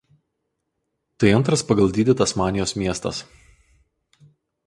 [1.23, 3.23] Tai antras pagal dydį Tasmanijos miestas.